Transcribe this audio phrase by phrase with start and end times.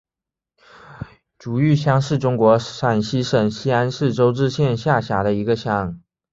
[1.37, 6.01] 竹峪乡是中国陕西省西安市周至县下辖的一个乡。